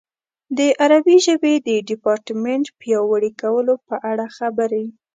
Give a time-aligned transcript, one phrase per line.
[0.57, 4.85] د عربي ژبې د ډیپارټمنټ پیاوړي کولو په اړه خبرې.